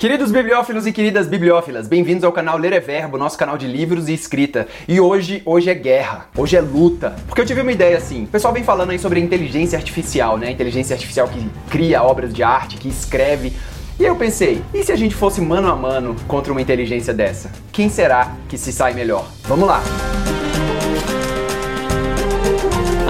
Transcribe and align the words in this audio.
Queridos 0.00 0.32
bibliófilos 0.32 0.86
e 0.86 0.92
queridas 0.92 1.26
bibliófilas, 1.26 1.86
bem-vindos 1.86 2.24
ao 2.24 2.32
canal 2.32 2.56
Ler 2.56 2.72
é 2.72 2.80
Verbo, 2.80 3.18
nosso 3.18 3.36
canal 3.36 3.58
de 3.58 3.66
livros 3.66 4.08
e 4.08 4.14
escrita. 4.14 4.66
E 4.88 4.98
hoje, 4.98 5.42
hoje 5.44 5.68
é 5.68 5.74
guerra, 5.74 6.26
hoje 6.34 6.56
é 6.56 6.60
luta. 6.62 7.14
Porque 7.26 7.42
eu 7.42 7.44
tive 7.44 7.60
uma 7.60 7.70
ideia 7.70 7.98
assim, 7.98 8.24
o 8.24 8.28
pessoal 8.28 8.54
vem 8.54 8.64
falando 8.64 8.92
aí 8.92 8.98
sobre 8.98 9.20
inteligência 9.20 9.76
artificial, 9.76 10.38
né? 10.38 10.50
Inteligência 10.50 10.94
artificial 10.94 11.28
que 11.28 11.46
cria 11.68 12.02
obras 12.02 12.32
de 12.32 12.42
arte, 12.42 12.78
que 12.78 12.88
escreve. 12.88 13.52
E 13.98 14.02
eu 14.02 14.16
pensei, 14.16 14.62
e 14.72 14.82
se 14.82 14.90
a 14.90 14.96
gente 14.96 15.14
fosse 15.14 15.38
mano 15.42 15.68
a 15.70 15.76
mano 15.76 16.16
contra 16.26 16.50
uma 16.50 16.62
inteligência 16.62 17.12
dessa? 17.12 17.52
Quem 17.70 17.90
será 17.90 18.32
que 18.48 18.56
se 18.56 18.72
sai 18.72 18.94
melhor? 18.94 19.28
Vamos 19.44 19.68
lá! 19.68 19.82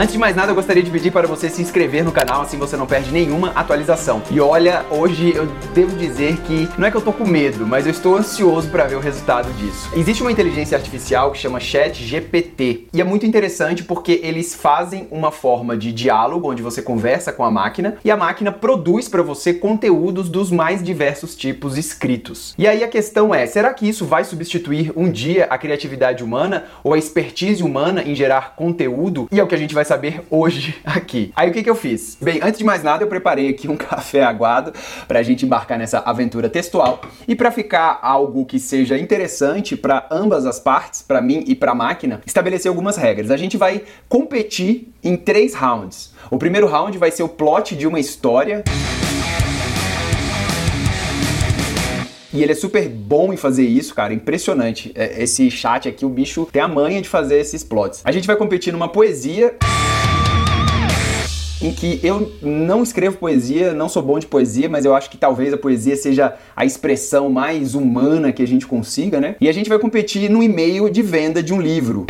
Antes 0.00 0.14
de 0.14 0.18
mais 0.18 0.34
nada, 0.34 0.50
eu 0.50 0.54
gostaria 0.54 0.82
de 0.82 0.90
pedir 0.90 1.10
para 1.10 1.28
você 1.28 1.50
se 1.50 1.60
inscrever 1.60 2.02
no 2.02 2.10
canal, 2.10 2.40
assim 2.40 2.56
você 2.56 2.74
não 2.74 2.86
perde 2.86 3.12
nenhuma 3.12 3.50
atualização. 3.50 4.22
E 4.30 4.40
olha, 4.40 4.82
hoje 4.90 5.34
eu 5.36 5.44
devo 5.74 5.94
dizer 5.94 6.38
que 6.38 6.66
não 6.78 6.88
é 6.88 6.90
que 6.90 6.96
eu 6.96 7.02
tô 7.02 7.12
com 7.12 7.26
medo, 7.26 7.66
mas 7.66 7.84
eu 7.84 7.92
estou 7.92 8.16
ansioso 8.16 8.70
para 8.70 8.86
ver 8.86 8.94
o 8.94 8.98
resultado 8.98 9.52
disso. 9.58 9.90
Existe 9.94 10.22
uma 10.22 10.32
inteligência 10.32 10.74
artificial 10.74 11.30
que 11.30 11.36
chama 11.36 11.60
Chat 11.60 12.02
GPT 12.02 12.86
e 12.94 13.00
é 13.02 13.04
muito 13.04 13.26
interessante 13.26 13.84
porque 13.84 14.22
eles 14.24 14.54
fazem 14.54 15.06
uma 15.10 15.30
forma 15.30 15.76
de 15.76 15.92
diálogo 15.92 16.50
onde 16.50 16.62
você 16.62 16.80
conversa 16.80 17.30
com 17.30 17.44
a 17.44 17.50
máquina 17.50 17.98
e 18.02 18.10
a 18.10 18.16
máquina 18.16 18.50
produz 18.50 19.06
para 19.06 19.20
você 19.20 19.52
conteúdos 19.52 20.30
dos 20.30 20.50
mais 20.50 20.82
diversos 20.82 21.36
tipos 21.36 21.76
escritos. 21.76 22.54
E 22.56 22.66
aí 22.66 22.82
a 22.82 22.88
questão 22.88 23.34
é, 23.34 23.46
será 23.46 23.74
que 23.74 23.86
isso 23.86 24.06
vai 24.06 24.24
substituir 24.24 24.94
um 24.96 25.10
dia 25.10 25.44
a 25.50 25.58
criatividade 25.58 26.24
humana 26.24 26.64
ou 26.82 26.94
a 26.94 26.98
expertise 26.98 27.62
humana 27.62 28.02
em 28.02 28.14
gerar 28.14 28.54
conteúdo? 28.56 29.28
E 29.30 29.38
é 29.38 29.44
o 29.44 29.46
que 29.46 29.54
a 29.54 29.58
gente 29.58 29.74
vai 29.74 29.89
saber 29.90 30.22
hoje 30.30 30.76
aqui. 30.84 31.32
Aí 31.34 31.50
o 31.50 31.52
que, 31.52 31.64
que 31.64 31.68
eu 31.68 31.74
fiz? 31.74 32.16
Bem, 32.20 32.38
antes 32.40 32.58
de 32.58 32.64
mais 32.64 32.80
nada, 32.80 33.02
eu 33.02 33.08
preparei 33.08 33.48
aqui 33.48 33.68
um 33.68 33.74
café 33.76 34.22
aguado 34.22 34.72
para 35.08 35.18
a 35.18 35.22
gente 35.22 35.44
embarcar 35.44 35.76
nessa 35.76 35.98
aventura 35.98 36.48
textual 36.48 37.00
e 37.26 37.34
para 37.34 37.50
ficar 37.50 37.98
algo 38.00 38.46
que 38.46 38.60
seja 38.60 38.96
interessante 38.96 39.76
para 39.76 40.06
ambas 40.08 40.46
as 40.46 40.60
partes, 40.60 41.02
para 41.02 41.20
mim 41.20 41.42
e 41.44 41.56
para 41.56 41.72
a 41.72 41.74
máquina, 41.74 42.20
estabelecer 42.24 42.68
algumas 42.68 42.96
regras. 42.96 43.32
A 43.32 43.36
gente 43.36 43.56
vai 43.56 43.82
competir 44.08 44.92
em 45.02 45.16
três 45.16 45.54
rounds. 45.54 46.14
O 46.30 46.38
primeiro 46.38 46.68
round 46.68 46.96
vai 46.96 47.10
ser 47.10 47.24
o 47.24 47.28
plot 47.28 47.74
de 47.74 47.88
uma 47.88 47.98
história. 47.98 48.62
E 52.32 52.42
ele 52.42 52.52
é 52.52 52.54
super 52.54 52.88
bom 52.88 53.32
em 53.32 53.36
fazer 53.36 53.66
isso, 53.66 53.94
cara. 53.94 54.14
Impressionante. 54.14 54.92
É, 54.94 55.22
esse 55.22 55.50
chat 55.50 55.88
aqui, 55.88 56.06
o 56.06 56.08
bicho 56.08 56.48
tem 56.52 56.62
a 56.62 56.68
manha 56.68 57.02
de 57.02 57.08
fazer 57.08 57.38
esses 57.38 57.64
plots. 57.64 58.00
A 58.04 58.12
gente 58.12 58.26
vai 58.26 58.36
competir 58.36 58.72
numa 58.72 58.88
poesia 58.88 59.56
em 61.60 61.72
que 61.72 62.00
eu 62.02 62.32
não 62.40 62.82
escrevo 62.82 63.18
poesia, 63.18 63.74
não 63.74 63.88
sou 63.88 64.02
bom 64.02 64.18
de 64.18 64.26
poesia, 64.26 64.68
mas 64.68 64.84
eu 64.84 64.94
acho 64.94 65.10
que 65.10 65.18
talvez 65.18 65.52
a 65.52 65.58
poesia 65.58 65.96
seja 65.96 66.34
a 66.56 66.64
expressão 66.64 67.28
mais 67.28 67.74
humana 67.74 68.32
que 68.32 68.42
a 68.42 68.46
gente 68.46 68.66
consiga, 68.66 69.20
né? 69.20 69.36
E 69.40 69.48
a 69.48 69.52
gente 69.52 69.68
vai 69.68 69.78
competir 69.78 70.30
no 70.30 70.42
e-mail 70.42 70.88
de 70.88 71.02
venda 71.02 71.42
de 71.42 71.52
um 71.52 71.60
livro. 71.60 72.06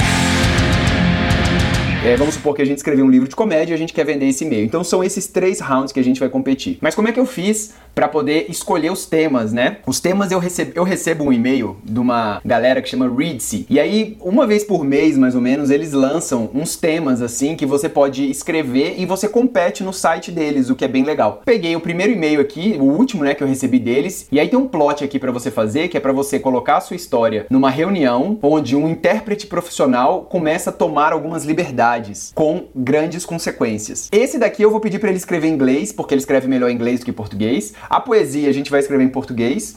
É, 2.02 2.16
vamos 2.16 2.34
supor 2.34 2.56
que 2.56 2.62
a 2.62 2.64
gente 2.64 2.78
escreveu 2.78 3.04
um 3.04 3.10
livro 3.10 3.28
de 3.28 3.36
comédia 3.36 3.74
e 3.74 3.76
a 3.76 3.78
gente 3.78 3.92
quer 3.92 4.06
vender 4.06 4.26
esse 4.26 4.42
e-mail. 4.42 4.64
Então 4.64 4.82
são 4.82 5.04
esses 5.04 5.26
três 5.26 5.60
rounds 5.60 5.92
que 5.92 6.00
a 6.00 6.02
gente 6.02 6.18
vai 6.18 6.30
competir. 6.30 6.78
Mas 6.80 6.94
como 6.94 7.08
é 7.08 7.12
que 7.12 7.20
eu 7.20 7.26
fiz 7.26 7.74
para 7.94 8.08
poder 8.08 8.46
escolher 8.48 8.90
os 8.90 9.04
temas, 9.04 9.52
né? 9.52 9.78
Os 9.86 10.00
temas 10.00 10.32
eu 10.32 10.38
recebo, 10.38 10.72
eu 10.74 10.82
recebo 10.82 11.24
um 11.24 11.32
e-mail 11.32 11.76
de 11.84 11.98
uma 11.98 12.40
galera 12.42 12.80
que 12.80 12.88
chama 12.88 13.06
Readsy. 13.06 13.66
E 13.68 13.78
aí, 13.78 14.16
uma 14.20 14.46
vez 14.46 14.64
por 14.64 14.82
mês, 14.82 15.18
mais 15.18 15.34
ou 15.34 15.42
menos, 15.42 15.70
eles 15.70 15.92
lançam 15.92 16.48
uns 16.54 16.74
temas 16.74 17.20
assim 17.20 17.54
que 17.54 17.66
você 17.66 17.86
pode 17.86 18.30
escrever 18.30 18.94
e 18.96 19.04
você 19.04 19.28
compete 19.28 19.82
no 19.82 19.92
site 19.92 20.30
deles, 20.30 20.70
o 20.70 20.76
que 20.76 20.84
é 20.86 20.88
bem 20.88 21.04
legal. 21.04 21.42
Peguei 21.44 21.76
o 21.76 21.80
primeiro 21.80 22.12
e-mail 22.12 22.40
aqui, 22.40 22.76
o 22.80 22.84
último, 22.84 23.24
né, 23.24 23.34
que 23.34 23.42
eu 23.42 23.48
recebi 23.48 23.78
deles, 23.78 24.26
e 24.32 24.40
aí 24.40 24.48
tem 24.48 24.58
um 24.58 24.68
plot 24.68 25.04
aqui 25.04 25.18
para 25.18 25.32
você 25.32 25.50
fazer, 25.50 25.88
que 25.88 25.98
é 25.98 26.00
para 26.00 26.12
você 26.12 26.38
colocar 26.38 26.78
a 26.78 26.80
sua 26.80 26.96
história 26.96 27.46
numa 27.50 27.68
reunião 27.68 28.38
onde 28.40 28.74
um 28.74 28.88
intérprete 28.88 29.46
profissional 29.46 30.22
começa 30.22 30.70
a 30.70 30.72
tomar 30.72 31.12
algumas 31.12 31.44
liberdades 31.44 31.89
com 32.34 32.68
grandes 32.74 33.24
consequências. 33.24 34.08
Esse 34.12 34.38
daqui 34.38 34.62
eu 34.62 34.70
vou 34.70 34.80
pedir 34.80 34.98
para 34.98 35.08
ele 35.08 35.18
escrever 35.18 35.48
em 35.48 35.54
inglês, 35.54 35.92
porque 35.92 36.14
ele 36.14 36.20
escreve 36.20 36.46
melhor 36.48 36.70
em 36.70 36.74
inglês 36.74 37.00
do 37.00 37.04
que 37.04 37.10
em 37.10 37.14
português. 37.14 37.74
A 37.88 38.00
poesia 38.00 38.48
a 38.48 38.52
gente 38.52 38.70
vai 38.70 38.80
escrever 38.80 39.04
em 39.04 39.08
português. 39.08 39.76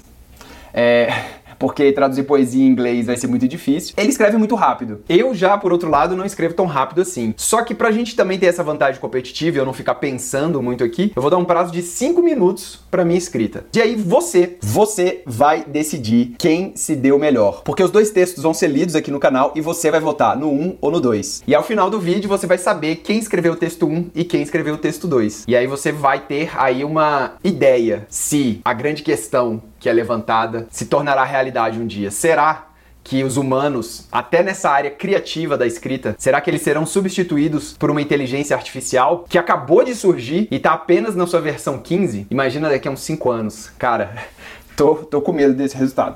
É, 0.74 1.14
porque 1.58 1.92
traduzir 1.92 2.24
poesia 2.24 2.64
em 2.64 2.68
inglês 2.68 3.06
vai 3.06 3.18
ser 3.18 3.28
muito 3.28 3.48
difícil. 3.48 3.94
Ele 3.98 4.10
escreve 4.10 4.38
muito 4.38 4.56
rápido. 4.56 5.02
Eu 5.08 5.34
já, 5.34 5.58
por 5.58 5.72
outro 5.72 5.90
lado, 5.90 6.16
não 6.16 6.26
escrevo 6.26 6.54
tão 6.54 6.66
rápido 6.66 7.02
assim. 7.02 7.34
Só 7.38 7.62
que 7.64 7.74
pra 7.74 7.92
gente 7.92 8.16
também 8.16 8.40
ter 8.40 8.48
essa 8.48 8.64
vantagem 8.64 9.00
competitiva 9.00 9.58
e 9.58 9.60
eu 9.60 9.66
não 9.66 9.74
ficar 9.74 9.96
pensando 9.96 10.62
muito 10.62 10.84
aqui, 10.84 11.12
eu 11.16 11.22
vou 11.22 11.32
dar 11.32 11.38
um 11.38 11.46
prazo 11.46 11.72
de 11.72 11.82
5 11.82 12.22
minutos 12.22 12.80
pra 12.90 13.06
minha 13.06 13.18
escrita. 13.18 13.66
E 13.76 13.82
aí 13.82 13.96
você, 13.96 14.58
você 14.62 15.22
vai 15.26 15.64
decidir 15.64 16.36
quem 16.38 16.74
se 16.76 16.96
deu 16.96 17.18
melhor. 17.18 17.62
Porque 17.64 17.84
os 17.84 17.92
dois 17.92 18.12
textos 18.12 18.44
vão 18.44 18.54
ser 18.54 18.68
lidos 18.68 18.96
aqui 18.96 19.12
no 19.12 19.20
canal 19.20 19.52
e 19.56 19.62
você 19.62 19.90
vai 19.90 20.00
votar 20.00 20.38
no 20.38 20.50
1 20.50 20.62
um 20.62 20.78
ou 20.82 20.92
no 20.92 21.00
2. 21.00 21.44
E 21.48 21.56
ao 21.56 21.64
final 21.64 21.90
do 21.90 22.00
vídeo 22.00 22.30
você 22.30 22.48
vai 22.48 22.58
saber 22.58 22.98
quem 22.98 23.20
escreveu 23.20 23.54
o 23.54 23.56
texto 23.56 23.86
1 23.86 23.90
um 23.94 24.12
e 24.14 24.24
quem 24.24 24.42
escreveu 24.42 24.76
o 24.76 24.78
texto 24.78 25.08
2. 25.08 25.46
E 25.48 25.56
aí 25.56 25.68
você 25.68 25.92
vai 25.92 26.20
ter 26.20 26.52
aí 26.58 26.84
uma 26.84 27.34
ideia 27.44 28.06
se 28.10 28.62
a 28.64 28.74
grande 28.74 29.04
questão 29.04 29.62
que 29.84 29.90
é 29.90 29.94
levantada 29.94 30.66
se 30.72 30.86
tornará 30.86 31.26
realidade 31.26 31.78
um 31.78 31.86
dia. 31.86 32.10
Será 32.10 32.70
que 33.04 33.22
os 33.22 33.36
humanos, 33.36 34.08
até 34.10 34.42
nessa 34.42 34.70
área 34.70 34.90
criativa 34.90 35.58
da 35.58 35.68
escrita, 35.68 36.16
será 36.18 36.40
que 36.40 36.50
eles 36.50 36.62
serão 36.62 36.86
substituídos 36.86 37.76
por 37.78 37.92
uma 37.92 38.02
inteligência 38.02 38.56
artificial 38.56 39.26
que 39.28 39.38
acabou 39.38 39.84
de 39.84 39.94
surgir 39.94 40.48
e 40.50 40.56
está 40.56 40.72
apenas 40.72 41.18
na 41.18 41.28
sua 41.28 41.42
versão 41.42 41.78
15? 41.78 42.28
Imagina 42.32 42.70
daqui 42.70 42.88
a 42.88 42.92
uns 42.92 43.02
5 43.02 43.30
anos. 43.30 43.72
Cara, 43.78 44.24
tô, 44.78 44.96
tô 44.96 45.22
com 45.22 45.34
medo 45.34 45.54
desse 45.54 45.76
resultado. 45.76 46.16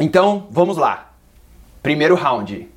Então, 0.00 0.48
vamos 0.50 0.76
lá. 0.76 1.12
Primeiro 1.80 2.16
round. 2.16 2.68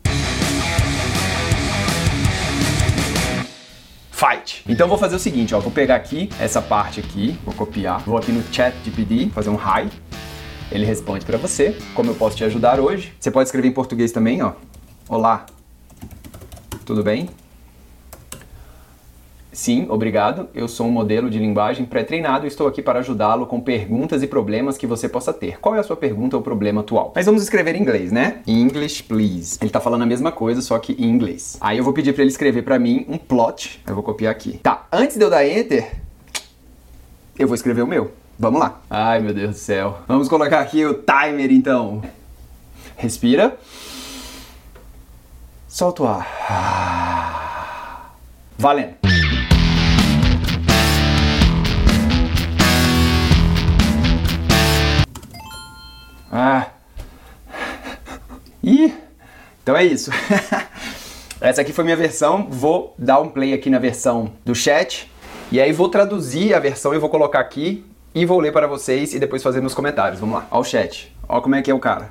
Fight. 4.11 4.63
Então 4.69 4.87
vou 4.87 4.99
fazer 4.99 5.15
o 5.15 5.19
seguinte, 5.19 5.55
ó, 5.55 5.59
vou 5.59 5.71
pegar 5.71 5.95
aqui 5.95 6.29
essa 6.39 6.61
parte 6.61 6.99
aqui, 6.99 7.39
vou 7.43 7.55
copiar, 7.55 8.01
vou 8.01 8.15
aqui 8.19 8.31
no 8.31 8.43
chat 8.53 8.75
GPD, 8.85 9.31
fazer 9.33 9.49
um 9.49 9.55
hi, 9.55 9.89
ele 10.71 10.85
responde 10.85 11.25
para 11.25 11.37
você, 11.37 11.75
como 11.93 12.09
eu 12.09 12.15
posso 12.15 12.37
te 12.37 12.43
ajudar 12.45 12.79
hoje. 12.79 13.13
Você 13.19 13.29
pode 13.29 13.47
escrever 13.47 13.67
em 13.67 13.73
português 13.73 14.11
também, 14.11 14.41
ó. 14.41 14.53
Olá, 15.09 15.45
tudo 16.85 17.03
bem? 17.03 17.29
Sim, 19.51 19.87
obrigado. 19.89 20.47
Eu 20.55 20.65
sou 20.69 20.87
um 20.87 20.91
modelo 20.91 21.29
de 21.29 21.37
linguagem 21.37 21.85
pré-treinado 21.85 22.45
e 22.45 22.47
estou 22.47 22.67
aqui 22.67 22.81
para 22.81 22.99
ajudá-lo 22.99 23.45
com 23.45 23.59
perguntas 23.59 24.23
e 24.23 24.27
problemas 24.27 24.77
que 24.77 24.87
você 24.87 25.09
possa 25.09 25.33
ter. 25.33 25.59
Qual 25.59 25.75
é 25.75 25.79
a 25.79 25.83
sua 25.83 25.97
pergunta 25.97 26.37
ou 26.37 26.41
problema 26.41 26.79
atual? 26.79 27.11
Mas 27.13 27.25
vamos 27.25 27.43
escrever 27.43 27.75
em 27.75 27.81
inglês, 27.81 28.13
né? 28.13 28.41
English, 28.47 29.03
please. 29.03 29.57
Ele 29.61 29.69
tá 29.69 29.81
falando 29.81 30.03
a 30.03 30.05
mesma 30.05 30.31
coisa, 30.31 30.61
só 30.61 30.79
que 30.79 30.93
em 30.93 31.09
inglês. 31.09 31.57
Aí 31.59 31.77
eu 31.77 31.83
vou 31.83 31.91
pedir 31.91 32.13
para 32.13 32.23
ele 32.23 32.31
escrever 32.31 32.61
para 32.61 32.79
mim 32.79 33.05
um 33.09 33.17
plot. 33.17 33.81
Eu 33.85 33.93
vou 33.93 34.03
copiar 34.03 34.31
aqui. 34.31 34.57
Tá, 34.59 34.87
antes 34.89 35.17
de 35.17 35.23
eu 35.23 35.29
dar 35.29 35.45
enter, 35.45 35.97
eu 37.37 37.45
vou 37.45 37.55
escrever 37.55 37.81
o 37.81 37.87
meu. 37.87 38.20
Vamos 38.41 38.59
lá. 38.59 38.81
Ai, 38.89 39.19
meu 39.19 39.35
Deus 39.35 39.51
do 39.51 39.55
céu. 39.55 39.99
Vamos 40.07 40.27
colocar 40.27 40.61
aqui 40.61 40.83
o 40.83 40.95
timer, 40.95 41.51
então. 41.51 42.01
Respira. 42.97 43.55
Solta 45.67 46.01
o 46.01 46.07
ar. 46.07 48.15
Valendo. 48.57 48.95
Ah. 56.31 56.69
Ih, 58.63 58.91
então 59.61 59.77
é 59.77 59.85
isso. 59.85 60.09
Essa 61.39 61.61
aqui 61.61 61.71
foi 61.71 61.83
minha 61.83 61.95
versão. 61.95 62.47
Vou 62.49 62.95
dar 62.97 63.19
um 63.19 63.29
play 63.29 63.53
aqui 63.53 63.69
na 63.69 63.77
versão 63.77 64.33
do 64.43 64.55
chat. 64.55 65.07
E 65.51 65.61
aí 65.61 65.71
vou 65.71 65.89
traduzir 65.89 66.55
a 66.55 66.59
versão 66.59 66.95
e 66.95 66.97
vou 66.97 67.07
colocar 67.07 67.39
aqui 67.39 67.85
e 68.13 68.25
vou 68.25 68.39
ler 68.39 68.51
para 68.51 68.67
vocês 68.67 69.13
e 69.13 69.19
depois 69.19 69.41
fazer 69.41 69.61
nos 69.61 69.73
comentários. 69.73 70.19
Vamos 70.19 70.35
lá. 70.35 70.47
Ó 70.51 70.59
o 70.59 70.63
chat. 70.63 71.15
Ó 71.27 71.39
como 71.39 71.55
é 71.55 71.61
que 71.61 71.71
é 71.71 71.73
o 71.73 71.79
cara. 71.79 72.09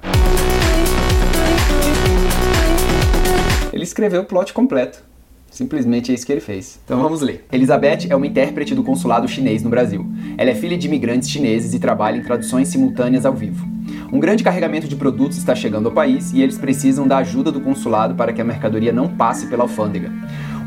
Ele 3.73 3.85
escreveu 3.85 4.23
o 4.23 4.25
plot 4.25 4.53
completo. 4.53 5.03
Simplesmente 5.51 6.13
é 6.13 6.15
isso 6.15 6.25
que 6.25 6.33
ele 6.33 6.41
fez. 6.41 6.81
Então 6.85 7.03
vamos 7.03 7.21
ler. 7.21 7.45
Elizabeth 7.51 8.07
é 8.09 8.17
uma 8.17 8.27
intérprete 8.27 8.75
do 8.75 8.85
consulado 8.85 9.29
chinês 9.29 9.63
no 9.63 9.71
Brasil. 9.71 10.07
Ela 10.39 10.51
é 10.51 10.55
filha 10.55 10.79
de 10.79 10.87
imigrantes 10.87 11.29
chineses 11.29 11.75
e 11.75 11.79
trabalha 11.79 12.17
em 12.17 12.23
traduções 12.23 12.69
simultâneas 12.69 13.27
ao 13.27 13.35
vivo. 13.35 13.67
Um 14.13 14.21
grande 14.21 14.45
carregamento 14.45 14.89
de 14.89 14.97
produtos 14.97 15.39
está 15.39 15.55
chegando 15.55 15.87
ao 15.87 15.95
país 15.95 16.33
e 16.33 16.41
eles 16.41 16.57
precisam 16.57 17.07
da 17.07 17.19
ajuda 17.19 17.51
do 17.51 17.61
consulado 17.61 18.15
para 18.15 18.33
que 18.33 18.41
a 18.41 18.45
mercadoria 18.45 18.93
não 18.93 19.09
passe 19.09 19.49
pela 19.49 19.65
alfândega. 19.65 20.11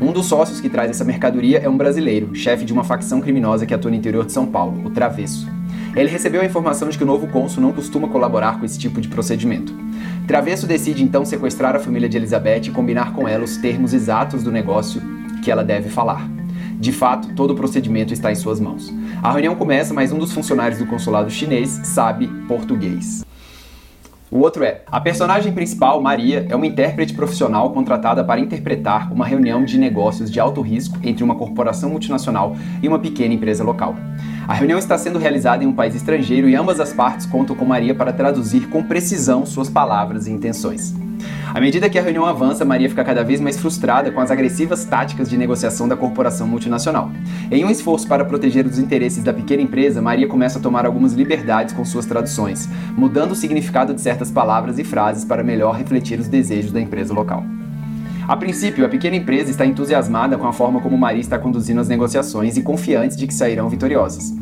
Um 0.00 0.12
dos 0.12 0.26
sócios 0.26 0.60
que 0.60 0.68
traz 0.68 0.90
essa 0.90 1.04
mercadoria 1.04 1.58
é 1.58 1.68
um 1.68 1.76
brasileiro, 1.76 2.34
chefe 2.34 2.64
de 2.64 2.72
uma 2.72 2.84
facção 2.84 3.20
criminosa 3.20 3.64
que 3.64 3.72
atua 3.72 3.90
no 3.90 3.96
interior 3.96 4.26
de 4.26 4.32
São 4.32 4.46
Paulo, 4.46 4.84
o 4.84 4.90
Travesso. 4.90 5.48
Ele 5.94 6.10
recebeu 6.10 6.40
a 6.40 6.44
informação 6.44 6.88
de 6.88 6.98
que 6.98 7.04
o 7.04 7.06
novo 7.06 7.28
cônsul 7.28 7.62
não 7.62 7.72
costuma 7.72 8.08
colaborar 8.08 8.58
com 8.58 8.66
esse 8.66 8.78
tipo 8.78 9.00
de 9.00 9.08
procedimento. 9.08 9.72
Travesso 10.26 10.66
decide 10.66 11.04
então 11.04 11.24
sequestrar 11.24 11.76
a 11.76 11.78
família 11.78 12.08
de 12.08 12.16
Elizabeth 12.16 12.62
e 12.66 12.70
combinar 12.70 13.12
com 13.12 13.28
ela 13.28 13.44
os 13.44 13.56
termos 13.56 13.94
exatos 13.94 14.42
do 14.42 14.50
negócio 14.50 15.00
que 15.42 15.50
ela 15.50 15.62
deve 15.62 15.88
falar. 15.88 16.28
De 16.80 16.90
fato, 16.90 17.32
todo 17.34 17.52
o 17.52 17.56
procedimento 17.56 18.12
está 18.12 18.32
em 18.32 18.34
suas 18.34 18.58
mãos. 18.58 18.92
A 19.22 19.30
reunião 19.30 19.54
começa, 19.54 19.94
mas 19.94 20.10
um 20.10 20.18
dos 20.18 20.32
funcionários 20.32 20.80
do 20.80 20.86
consulado 20.86 21.30
chinês 21.30 21.80
sabe 21.84 22.26
português. 22.48 23.24
O 24.34 24.40
outro 24.40 24.64
é: 24.64 24.80
a 24.90 25.00
personagem 25.00 25.52
principal, 25.52 26.00
Maria, 26.00 26.44
é 26.50 26.56
uma 26.56 26.66
intérprete 26.66 27.14
profissional 27.14 27.70
contratada 27.70 28.24
para 28.24 28.40
interpretar 28.40 29.12
uma 29.12 29.24
reunião 29.24 29.64
de 29.64 29.78
negócios 29.78 30.28
de 30.28 30.40
alto 30.40 30.60
risco 30.60 30.98
entre 31.04 31.22
uma 31.22 31.36
corporação 31.36 31.88
multinacional 31.88 32.56
e 32.82 32.88
uma 32.88 32.98
pequena 32.98 33.32
empresa 33.32 33.62
local. 33.62 33.94
A 34.48 34.52
reunião 34.52 34.76
está 34.76 34.98
sendo 34.98 35.20
realizada 35.20 35.62
em 35.62 35.68
um 35.68 35.72
país 35.72 35.94
estrangeiro 35.94 36.48
e 36.48 36.56
ambas 36.56 36.80
as 36.80 36.92
partes 36.92 37.26
contam 37.26 37.54
com 37.54 37.64
Maria 37.64 37.94
para 37.94 38.12
traduzir 38.12 38.68
com 38.70 38.82
precisão 38.82 39.46
suas 39.46 39.70
palavras 39.70 40.26
e 40.26 40.32
intenções. 40.32 41.03
À 41.54 41.60
medida 41.60 41.88
que 41.88 41.98
a 41.98 42.02
reunião 42.02 42.26
avança, 42.26 42.64
Maria 42.64 42.88
fica 42.88 43.04
cada 43.04 43.22
vez 43.22 43.40
mais 43.40 43.58
frustrada 43.58 44.10
com 44.10 44.20
as 44.20 44.30
agressivas 44.30 44.84
táticas 44.84 45.30
de 45.30 45.36
negociação 45.36 45.86
da 45.86 45.96
corporação 45.96 46.48
multinacional. 46.48 47.10
Em 47.50 47.64
um 47.64 47.70
esforço 47.70 48.08
para 48.08 48.24
proteger 48.24 48.66
os 48.66 48.78
interesses 48.78 49.22
da 49.22 49.32
pequena 49.32 49.62
empresa, 49.62 50.02
Maria 50.02 50.26
começa 50.26 50.58
a 50.58 50.62
tomar 50.62 50.84
algumas 50.84 51.12
liberdades 51.12 51.74
com 51.74 51.84
suas 51.84 52.06
traduções, 52.06 52.68
mudando 52.96 53.32
o 53.32 53.36
significado 53.36 53.94
de 53.94 54.00
certas 54.00 54.30
palavras 54.30 54.78
e 54.78 54.84
frases 54.84 55.24
para 55.24 55.44
melhor 55.44 55.76
refletir 55.76 56.18
os 56.18 56.28
desejos 56.28 56.72
da 56.72 56.80
empresa 56.80 57.14
local. 57.14 57.44
A 58.26 58.36
princípio, 58.36 58.86
a 58.86 58.88
pequena 58.88 59.16
empresa 59.16 59.50
está 59.50 59.66
entusiasmada 59.66 60.38
com 60.38 60.46
a 60.46 60.52
forma 60.52 60.80
como 60.80 60.96
Maria 60.96 61.20
está 61.20 61.38
conduzindo 61.38 61.80
as 61.80 61.88
negociações 61.88 62.56
e 62.56 62.62
confiante 62.62 63.16
de 63.16 63.26
que 63.26 63.34
sairão 63.34 63.68
vitoriosas. 63.68 64.32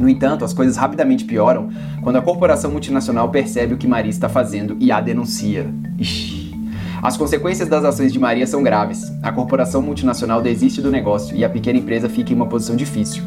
No 0.00 0.08
entanto, 0.08 0.46
as 0.46 0.54
coisas 0.54 0.78
rapidamente 0.78 1.24
pioram 1.24 1.68
quando 2.02 2.16
a 2.16 2.22
corporação 2.22 2.70
multinacional 2.70 3.28
percebe 3.28 3.74
o 3.74 3.76
que 3.76 3.86
Maria 3.86 4.08
está 4.08 4.30
fazendo 4.30 4.74
e 4.80 4.90
a 4.90 4.98
denuncia. 4.98 5.66
Ixi. 5.98 6.58
As 7.02 7.18
consequências 7.18 7.68
das 7.68 7.84
ações 7.84 8.10
de 8.10 8.18
Maria 8.18 8.46
são 8.46 8.62
graves. 8.62 9.12
A 9.22 9.30
corporação 9.30 9.82
multinacional 9.82 10.40
desiste 10.40 10.80
do 10.80 10.90
negócio 10.90 11.36
e 11.36 11.44
a 11.44 11.50
pequena 11.50 11.78
empresa 11.78 12.08
fica 12.08 12.32
em 12.32 12.36
uma 12.36 12.46
posição 12.46 12.74
difícil. 12.74 13.22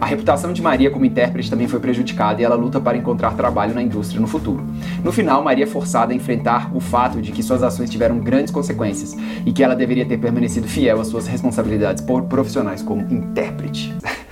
A 0.00 0.06
reputação 0.06 0.52
de 0.52 0.62
Maria 0.62 0.90
como 0.90 1.04
intérprete 1.04 1.50
também 1.50 1.68
foi 1.68 1.78
prejudicada 1.78 2.40
e 2.40 2.44
ela 2.44 2.56
luta 2.56 2.80
para 2.80 2.96
encontrar 2.96 3.36
trabalho 3.36 3.74
na 3.74 3.82
indústria 3.82 4.20
no 4.20 4.26
futuro. 4.26 4.64
No 5.04 5.12
final, 5.12 5.42
Maria 5.44 5.64
é 5.64 5.66
forçada 5.66 6.14
a 6.14 6.16
enfrentar 6.16 6.74
o 6.74 6.80
fato 6.80 7.20
de 7.20 7.32
que 7.32 7.42
suas 7.42 7.62
ações 7.62 7.90
tiveram 7.90 8.18
grandes 8.18 8.52
consequências 8.52 9.14
e 9.44 9.52
que 9.52 9.62
ela 9.62 9.76
deveria 9.76 10.06
ter 10.06 10.16
permanecido 10.16 10.66
fiel 10.66 11.00
às 11.00 11.08
suas 11.08 11.26
responsabilidades 11.26 12.02
profissionais 12.28 12.82
como 12.82 13.02
intérprete. 13.12 13.94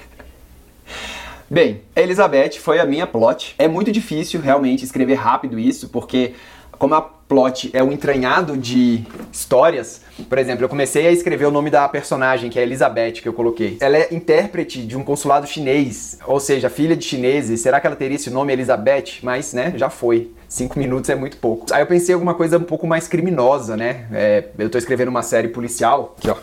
Bem, 1.52 1.82
Elizabeth 1.94 2.52
foi 2.52 2.80
a 2.80 2.86
minha 2.86 3.06
plot. 3.06 3.54
É 3.58 3.68
muito 3.68 3.92
difícil 3.92 4.40
realmente 4.40 4.86
escrever 4.86 5.16
rápido 5.16 5.58
isso, 5.58 5.90
porque 5.90 6.32
como 6.78 6.94
a 6.94 7.02
plot 7.02 7.68
é 7.74 7.82
um 7.82 7.92
entranhado 7.92 8.56
de 8.56 9.04
histórias, 9.30 10.00
por 10.28 10.38
exemplo, 10.38 10.64
eu 10.64 10.68
comecei 10.68 11.06
a 11.06 11.12
escrever 11.12 11.44
o 11.44 11.50
nome 11.50 11.68
da 11.68 11.86
personagem, 11.88 12.48
que 12.48 12.58
é 12.58 12.62
Elizabeth, 12.62 13.20
que 13.20 13.28
eu 13.28 13.34
coloquei. 13.34 13.76
Ela 13.80 13.98
é 13.98 14.08
intérprete 14.14 14.82
de 14.82 14.96
um 14.96 15.04
consulado 15.04 15.46
chinês, 15.46 16.18
ou 16.26 16.40
seja, 16.40 16.70
filha 16.70 16.96
de 16.96 17.04
chineses. 17.04 17.60
Será 17.60 17.80
que 17.80 17.86
ela 17.86 17.96
teria 17.96 18.16
esse 18.16 18.30
nome 18.30 18.52
Elizabeth? 18.52 19.20
Mas, 19.22 19.52
né, 19.52 19.74
já 19.76 19.90
foi. 19.90 20.30
Cinco 20.48 20.78
minutos 20.78 21.08
é 21.08 21.14
muito 21.14 21.38
pouco. 21.38 21.66
Aí 21.72 21.82
eu 21.82 21.86
pensei 21.86 22.12
em 22.12 22.14
alguma 22.14 22.34
coisa 22.34 22.58
um 22.58 22.62
pouco 22.62 22.86
mais 22.86 23.08
criminosa, 23.08 23.74
né? 23.74 24.06
É, 24.12 24.44
eu 24.58 24.68
tô 24.68 24.76
escrevendo 24.76 25.08
uma 25.08 25.22
série 25.22 25.48
policial, 25.48 26.14
aqui 26.18 26.28
ó, 26.28 26.36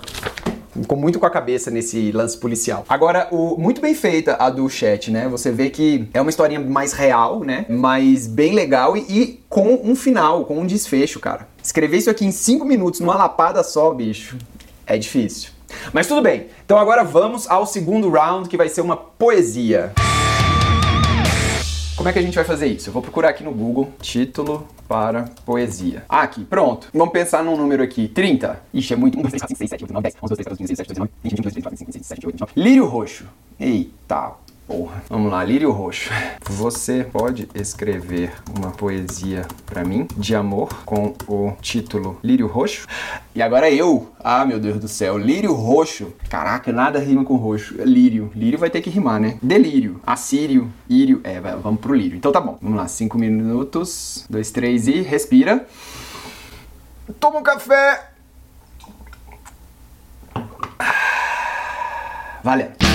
ficou 0.71 0.97
muito 0.97 1.19
com 1.19 1.25
a 1.25 1.29
cabeça 1.29 1.71
nesse 1.71 2.11
lance 2.11 2.37
policial. 2.37 2.85
Agora, 2.87 3.27
o, 3.31 3.57
muito 3.57 3.81
bem 3.81 3.93
feita 3.93 4.35
a 4.39 4.49
do 4.49 4.69
chat, 4.69 5.11
né? 5.11 5.27
Você 5.29 5.51
vê 5.51 5.69
que 5.69 6.07
é 6.13 6.21
uma 6.21 6.29
historinha 6.29 6.59
mais 6.59 6.93
real, 6.93 7.41
né? 7.43 7.65
Mas 7.69 8.27
bem 8.27 8.53
legal 8.53 8.95
e, 8.95 9.05
e 9.09 9.43
com 9.49 9.79
um 9.83 9.95
final, 9.95 10.45
com 10.45 10.59
um 10.59 10.65
desfecho, 10.65 11.19
cara. 11.19 11.47
Escrever 11.63 11.97
isso 11.97 12.09
aqui 12.09 12.25
em 12.25 12.31
5 12.31 12.65
minutos, 12.65 12.99
numa 12.99 13.15
lapada 13.15 13.63
só, 13.63 13.93
bicho, 13.93 14.37
é 14.85 14.97
difícil. 14.97 15.51
Mas 15.93 16.07
tudo 16.07 16.21
bem. 16.21 16.47
Então 16.65 16.77
agora 16.77 17.03
vamos 17.03 17.47
ao 17.49 17.65
segundo 17.65 18.09
round, 18.09 18.49
que 18.49 18.57
vai 18.57 18.69
ser 18.69 18.81
uma 18.81 18.97
poesia. 18.97 19.91
Como 21.95 22.07
é 22.07 22.13
que 22.13 22.19
a 22.19 22.21
gente 22.21 22.35
vai 22.35 22.45
fazer 22.45 22.67
isso? 22.67 22.89
Eu 22.89 22.93
vou 22.93 23.01
procurar 23.01 23.29
aqui 23.29 23.43
no 23.43 23.51
Google 23.51 23.91
título 24.01 24.67
para 24.89 25.25
poesia. 25.45 26.03
Ah, 26.09 26.23
aqui, 26.23 26.43
pronto. 26.43 26.87
Vamos 26.91 27.13
pensar 27.13 27.43
num 27.43 27.55
número 27.55 27.83
aqui. 27.83 28.07
30. 28.07 28.59
Ixi, 28.73 28.93
é 28.95 28.97
muito. 28.97 29.19
1, 29.19 29.21
2, 29.21 29.31
3, 29.31 29.41
4, 29.41 29.55
5, 29.55 29.57
6, 29.59 29.69
7, 29.69 29.83
8, 29.83 29.93
9, 29.93 30.03
10, 30.03 30.15
11, 30.15 30.29
12, 30.29 30.43
13, 30.43 30.49
14, 30.49 30.57
15, 30.57 30.73
16, 30.73 30.87
17, 30.87 30.89
18, 30.89 30.93
19, 30.95 31.11
20, 31.23 31.31
21, 31.31 31.43
22, 31.43 31.53
23, 31.53 31.53
24, 31.53 31.69
25, 31.69 31.91
26, 31.93 32.09
27, 32.09 32.21
28, 32.25 32.33
29. 32.33 32.53
Lírio 32.57 32.85
roxo. 32.87 33.25
Eita, 33.59 34.33
Porra. 34.69 35.01
Vamos 35.09 35.31
lá, 35.31 35.43
Lírio 35.43 35.71
Roxo. 35.71 36.11
Você 36.43 37.03
pode 37.03 37.49
escrever 37.55 38.31
uma 38.55 38.69
poesia 38.69 39.47
para 39.65 39.83
mim 39.83 40.07
de 40.15 40.35
amor 40.35 40.69
com 40.85 41.15
o 41.27 41.53
título 41.59 42.19
Lírio 42.23 42.45
Roxo? 42.45 42.85
E 43.33 43.41
agora 43.41 43.71
eu. 43.71 44.13
Ah, 44.23 44.45
meu 44.45 44.59
Deus 44.59 44.77
do 44.77 44.87
céu. 44.87 45.17
Lírio 45.17 45.53
Roxo. 45.53 46.13
Caraca, 46.29 46.71
nada 46.71 46.99
rima 46.99 47.25
com 47.25 47.35
roxo. 47.35 47.81
É 47.81 47.83
lírio. 47.83 48.31
Lírio 48.35 48.59
vai 48.59 48.69
ter 48.69 48.81
que 48.81 48.91
rimar, 48.91 49.19
né? 49.19 49.39
Delírio. 49.41 49.99
Assírio. 50.05 50.71
Írio. 50.87 51.19
É, 51.23 51.39
vamos 51.39 51.81
pro 51.81 51.95
lírio. 51.95 52.15
Então 52.15 52.31
tá 52.31 52.39
bom. 52.39 52.59
Vamos 52.61 52.77
lá. 52.77 52.87
Cinco 52.87 53.17
minutos. 53.17 54.27
Dois, 54.29 54.51
três 54.51 54.87
e 54.87 55.01
respira. 55.01 55.67
Toma 57.19 57.39
um 57.39 57.43
café. 57.43 58.11
Valeu. 62.43 62.88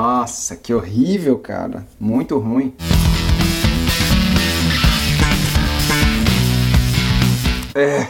Nossa, 0.00 0.54
que 0.54 0.72
horrível, 0.72 1.36
cara. 1.40 1.84
Muito 1.98 2.38
ruim. 2.38 2.72
É. 7.74 8.06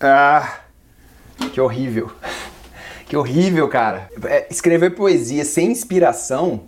Ah, 0.00 0.60
que 1.52 1.60
horrível. 1.60 2.10
Que 3.06 3.14
horrível, 3.14 3.68
cara. 3.68 4.08
É, 4.24 4.46
escrever 4.50 4.94
poesia 4.94 5.44
sem 5.44 5.70
inspiração 5.70 6.62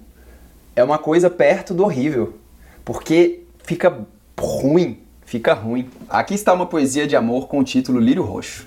é 0.77 0.85
uma 0.85 0.99
coisa 0.99 1.31
perto 1.31 1.73
do 1.73 1.85
horrível. 1.85 2.39
Porque 2.85 3.45
fica 3.65 4.07
ruim. 4.39 5.01
Fica 5.25 5.55
ruim. 5.55 5.89
Aqui 6.11 6.35
está 6.35 6.53
uma 6.53 6.67
poesia 6.67 7.07
de 7.07 7.17
amor 7.17 7.49
com 7.49 7.61
o 7.61 7.65
título 7.65 7.99
Lírio 7.99 8.25
Roxo. 8.25 8.67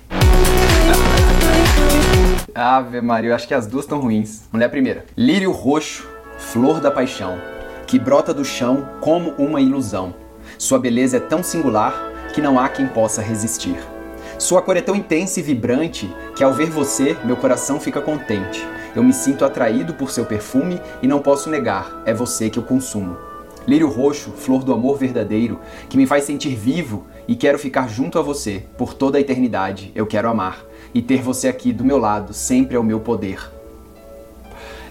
Ave 2.54 3.00
Maria, 3.00 3.30
eu 3.30 3.34
acho 3.34 3.48
que 3.48 3.54
as 3.54 3.66
duas 3.66 3.86
estão 3.86 3.98
ruins. 3.98 4.42
Mulher 4.52 4.68
primeira. 4.68 5.06
Lírio 5.16 5.50
roxo, 5.52 6.06
flor 6.36 6.80
da 6.80 6.90
paixão, 6.90 7.38
que 7.86 7.98
brota 7.98 8.34
do 8.34 8.44
chão 8.44 8.86
como 9.00 9.30
uma 9.38 9.58
ilusão. 9.58 10.14
Sua 10.58 10.78
beleza 10.78 11.16
é 11.16 11.20
tão 11.20 11.42
singular 11.42 11.94
que 12.34 12.42
não 12.42 12.60
há 12.60 12.68
quem 12.68 12.86
possa 12.86 13.22
resistir. 13.22 13.76
Sua 14.38 14.60
cor 14.60 14.76
é 14.76 14.82
tão 14.82 14.94
intensa 14.94 15.40
e 15.40 15.42
vibrante 15.42 16.14
que 16.36 16.44
ao 16.44 16.52
ver 16.52 16.68
você, 16.68 17.16
meu 17.24 17.38
coração 17.38 17.80
fica 17.80 18.02
contente. 18.02 18.66
Eu 18.94 19.02
me 19.02 19.14
sinto 19.14 19.46
atraído 19.46 19.94
por 19.94 20.10
seu 20.10 20.26
perfume 20.26 20.78
e 21.00 21.06
não 21.06 21.20
posso 21.20 21.48
negar, 21.48 22.02
é 22.04 22.12
você 22.12 22.50
que 22.50 22.58
eu 22.58 22.62
consumo. 22.62 23.16
Lírio 23.66 23.88
roxo, 23.88 24.30
flor 24.32 24.62
do 24.62 24.74
amor 24.74 24.98
verdadeiro, 24.98 25.58
que 25.88 25.96
me 25.96 26.06
faz 26.06 26.24
sentir 26.24 26.54
vivo 26.54 27.06
e 27.26 27.34
quero 27.34 27.58
ficar 27.58 27.88
junto 27.88 28.18
a 28.18 28.22
você 28.22 28.64
por 28.76 28.92
toda 28.92 29.16
a 29.16 29.20
eternidade. 29.20 29.90
Eu 29.94 30.06
quero 30.06 30.28
amar 30.28 30.66
e 30.94 31.00
ter 31.00 31.22
você 31.22 31.48
aqui 31.48 31.72
do 31.72 31.84
meu 31.84 31.98
lado 31.98 32.32
sempre 32.32 32.76
é 32.76 32.78
o 32.78 32.84
meu 32.84 33.00
poder. 33.00 33.38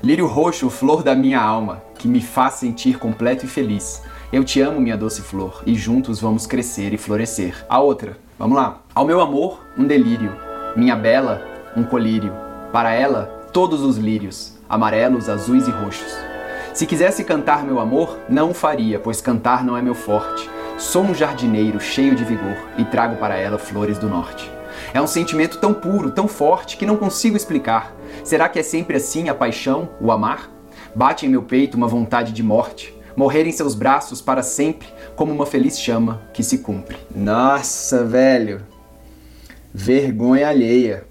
Lírio 0.03 0.25
roxo, 0.25 0.69
flor 0.69 1.03
da 1.03 1.13
minha 1.13 1.39
alma, 1.39 1.83
que 1.97 2.07
me 2.07 2.21
faz 2.21 2.55
sentir 2.55 2.97
completo 2.97 3.45
e 3.45 3.47
feliz. 3.47 4.01
Eu 4.33 4.43
te 4.43 4.59
amo, 4.59 4.81
minha 4.81 4.97
doce 4.97 5.21
flor, 5.21 5.61
e 5.65 5.75
juntos 5.75 6.19
vamos 6.19 6.47
crescer 6.47 6.91
e 6.93 6.97
florescer. 6.97 7.63
A 7.69 7.79
outra, 7.79 8.17
vamos 8.39 8.57
lá. 8.57 8.81
Ao 8.95 9.05
meu 9.05 9.21
amor, 9.21 9.59
um 9.77 9.85
delírio. 9.85 10.35
Minha 10.75 10.95
bela, 10.95 11.45
um 11.77 11.83
colírio. 11.83 12.33
Para 12.71 12.93
ela, 12.93 13.25
todos 13.53 13.81
os 13.81 13.97
lírios, 13.97 14.57
amarelos, 14.67 15.29
azuis 15.29 15.67
e 15.67 15.71
roxos. 15.71 16.15
Se 16.73 16.87
quisesse 16.87 17.23
cantar 17.23 17.63
meu 17.63 17.79
amor, 17.79 18.17
não 18.29 18.51
o 18.51 18.53
faria, 18.53 18.97
pois 18.97 19.21
cantar 19.21 19.63
não 19.63 19.77
é 19.77 19.81
meu 19.81 19.93
forte. 19.93 20.49
Sou 20.77 21.03
um 21.03 21.13
jardineiro 21.13 21.79
cheio 21.79 22.15
de 22.15 22.23
vigor 22.23 22.57
e 22.77 22.85
trago 22.85 23.17
para 23.17 23.35
ela 23.35 23.59
flores 23.59 23.99
do 23.99 24.09
norte. 24.09 24.49
É 24.93 25.01
um 25.01 25.07
sentimento 25.07 25.57
tão 25.57 25.73
puro, 25.73 26.11
tão 26.11 26.27
forte, 26.27 26.77
que 26.77 26.85
não 26.85 26.97
consigo 26.97 27.37
explicar. 27.37 27.95
Será 28.23 28.49
que 28.49 28.59
é 28.59 28.63
sempre 28.63 28.97
assim 28.97 29.29
a 29.29 29.35
paixão, 29.35 29.89
o 29.99 30.11
amar? 30.11 30.51
Bate 30.93 31.25
em 31.25 31.29
meu 31.29 31.43
peito 31.43 31.77
uma 31.77 31.87
vontade 31.87 32.33
de 32.33 32.43
morte, 32.43 32.93
morrer 33.15 33.45
em 33.45 33.51
seus 33.51 33.73
braços 33.75 34.21
para 34.21 34.43
sempre, 34.43 34.87
como 35.15 35.31
uma 35.31 35.45
feliz 35.45 35.79
chama 35.79 36.21
que 36.33 36.43
se 36.43 36.57
cumpre. 36.59 36.97
Nossa, 37.15 38.03
velho. 38.03 38.61
Vergonha 39.73 40.49
alheia. 40.49 41.05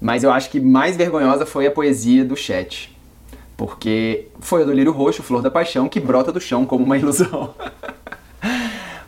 Mas 0.00 0.24
eu 0.24 0.32
acho 0.32 0.50
que 0.50 0.60
mais 0.60 0.96
vergonhosa 0.96 1.46
foi 1.46 1.66
a 1.66 1.70
poesia 1.70 2.24
do 2.24 2.36
chat. 2.36 2.90
Porque 3.56 4.26
foi 4.40 4.62
a 4.62 4.64
do 4.64 4.72
lírio 4.72 4.90
roxo, 4.90 5.22
flor 5.22 5.40
da 5.40 5.50
paixão, 5.50 5.88
que 5.88 6.00
brota 6.00 6.32
do 6.32 6.40
chão 6.40 6.66
como 6.66 6.84
uma 6.84 6.98
ilusão. 6.98 7.54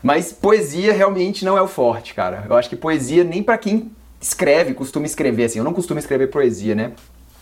Mas 0.05 0.31
poesia 0.31 0.93
realmente 0.93 1.43
não 1.43 1.57
é 1.57 1.61
o 1.63 1.67
forte, 1.67 2.13
cara. 2.13 2.45
Eu 2.47 2.55
acho 2.55 2.69
que 2.69 2.75
poesia 2.75 3.23
nem 3.23 3.41
para 3.41 3.57
quem 3.57 3.91
escreve, 4.21 4.75
costuma 4.75 5.07
escrever 5.07 5.45
assim. 5.45 5.57
Eu 5.57 5.65
não 5.65 5.73
costumo 5.73 5.97
escrever 5.97 6.27
poesia, 6.27 6.75
né? 6.75 6.91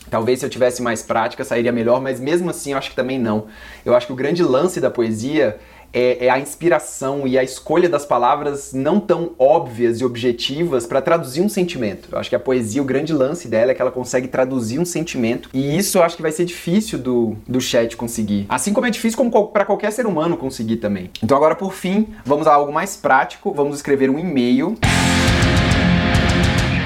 Talvez 0.09 0.39
se 0.39 0.45
eu 0.45 0.49
tivesse 0.49 0.81
mais 0.81 1.03
prática 1.03 1.43
sairia 1.43 1.73
melhor, 1.73 1.99
mas 1.99 2.21
mesmo 2.21 2.49
assim 2.49 2.71
eu 2.71 2.77
acho 2.77 2.91
que 2.91 2.95
também 2.95 3.19
não. 3.19 3.47
Eu 3.85 3.93
acho 3.93 4.07
que 4.07 4.13
o 4.13 4.15
grande 4.15 4.41
lance 4.41 4.79
da 4.79 4.89
poesia 4.89 5.59
é, 5.93 6.25
é 6.25 6.29
a 6.29 6.39
inspiração 6.39 7.27
e 7.27 7.37
a 7.37 7.43
escolha 7.43 7.87
das 7.87 8.05
palavras 8.05 8.73
não 8.73 8.99
tão 8.99 9.33
óbvias 9.37 10.01
e 10.01 10.05
objetivas 10.05 10.87
para 10.87 11.01
traduzir 11.01 11.41
um 11.41 11.47
sentimento. 11.47 12.09
Eu 12.11 12.17
acho 12.17 12.29
que 12.29 12.35
a 12.35 12.39
poesia, 12.39 12.81
o 12.81 12.85
grande 12.85 13.13
lance 13.13 13.47
dela 13.47 13.71
é 13.71 13.75
que 13.75 13.81
ela 13.81 13.91
consegue 13.91 14.27
traduzir 14.27 14.79
um 14.79 14.85
sentimento 14.85 15.49
e 15.53 15.77
isso 15.77 15.99
eu 15.99 16.03
acho 16.03 16.15
que 16.15 16.21
vai 16.21 16.31
ser 16.31 16.45
difícil 16.45 16.97
do, 16.97 17.37
do 17.47 17.61
chat 17.61 17.95
conseguir. 17.95 18.45
Assim 18.49 18.73
como 18.73 18.87
é 18.87 18.89
difícil 18.89 19.13
para 19.53 19.65
qualquer 19.65 19.91
ser 19.91 20.07
humano 20.07 20.35
conseguir 20.35 20.77
também. 20.77 21.11
Então 21.21 21.37
agora 21.37 21.55
por 21.55 21.73
fim, 21.73 22.07
vamos 22.25 22.47
a 22.47 22.53
algo 22.53 22.73
mais 22.73 22.97
prático, 22.97 23.53
vamos 23.53 23.75
escrever 23.75 24.09
um 24.09 24.17
e-mail. 24.17 24.75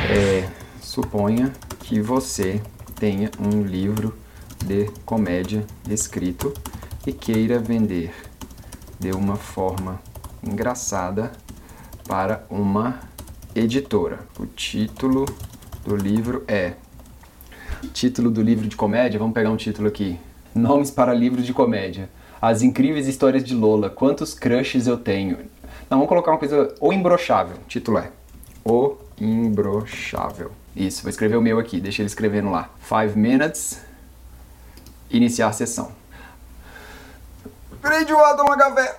É, 0.10 0.44
suponha 0.82 1.54
que 1.80 2.02
você 2.02 2.60
tenha 3.00 3.30
um 3.40 3.62
livro 3.62 4.18
de 4.66 4.90
comédia 5.06 5.64
escrito 5.90 6.54
e 7.06 7.14
queira 7.14 7.60
vender 7.60 8.12
de 9.00 9.12
uma 9.12 9.36
forma 9.36 10.00
engraçada 10.44 11.32
para 12.08 12.46
uma 12.50 13.00
editora. 13.56 14.20
O 14.39 14.46
título 14.46 15.25
do 15.86 15.96
livro 15.96 16.44
é. 16.48 16.74
Título 17.94 18.32
do 18.32 18.42
livro 18.42 18.68
de 18.68 18.75
comédia, 18.75 19.20
vamos 19.20 19.34
pegar 19.34 19.50
um 19.50 19.58
título 19.58 19.88
aqui. 19.88 20.20
Nomes 20.54 20.89
para 20.89 21.13
livros 21.13 21.46
de 21.46 21.54
comédia. 21.54 22.10
As 22.42 22.62
incríveis 22.62 23.08
histórias 23.08 23.44
de 23.44 23.54
Lola. 23.54 23.89
Quantos 23.89 24.34
crushes 24.34 24.88
eu 24.88 24.98
tenho? 24.98 25.38
Não, 25.89 25.98
vamos 25.98 26.08
colocar 26.08 26.32
uma 26.32 26.38
coisa. 26.38 26.74
O 26.80 26.92
Imbrochável. 26.92 27.58
O 27.58 27.68
título 27.68 27.98
é. 28.00 28.12
O 28.66 28.98
Imbrochável. 29.20 30.51
Isso, 30.75 31.01
vou 31.01 31.10
escrever 31.10 31.38
o 31.38 31.42
meu 31.42 31.60
aqui, 31.60 31.80
deixa 31.80 32.01
ele 32.01 32.08
escrevendo 32.08 32.51
lá. 32.51 32.70
Five 32.80 33.18
minutes. 33.18 33.82
Iniciar 35.10 35.48
a 35.48 35.54
sessão. 35.54 35.92
Grande 37.81 38.12
Adam 38.12 38.46
HV. 38.46 38.89